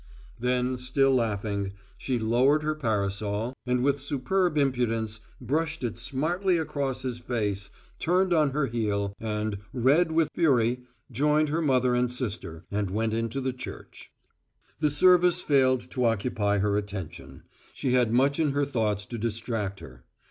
Then, 0.39 0.79
still 0.79 1.13
laughing, 1.13 1.73
she 1.95 2.17
lowered 2.17 2.63
her 2.63 2.73
parasol, 2.73 3.53
and 3.67 3.83
with 3.83 4.01
superb 4.01 4.57
impudence, 4.57 5.19
brushed 5.39 5.83
it 5.83 5.99
smartly 5.99 6.57
across 6.57 7.03
his 7.03 7.19
face; 7.19 7.69
turned 7.99 8.33
on 8.33 8.49
her 8.49 8.65
heel, 8.65 9.13
and, 9.19 9.59
red 9.71 10.11
with 10.11 10.29
fury, 10.33 10.79
joined 11.11 11.49
her 11.49 11.61
mother 11.61 11.93
and 11.93 12.11
sister, 12.11 12.63
and 12.71 12.89
went 12.89 13.13
into 13.13 13.39
the 13.39 13.53
church. 13.53 14.09
The 14.79 14.89
service 14.89 15.43
failed 15.43 15.81
to 15.91 16.05
occupy 16.05 16.57
her 16.57 16.77
attention: 16.77 17.43
she 17.71 17.93
had 17.93 18.11
much 18.11 18.39
in 18.39 18.53
her 18.53 18.65
thoughts 18.65 19.05
to 19.05 19.19
distract 19.19 19.81
her. 19.81 20.03